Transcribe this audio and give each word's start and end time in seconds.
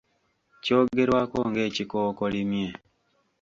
Kyogerwako 0.63 1.39
ng'ekikookolimye. 1.49 2.67